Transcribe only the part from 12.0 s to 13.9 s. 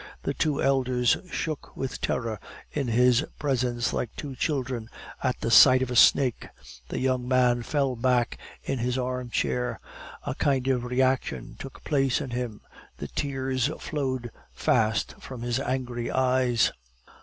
in him, the tears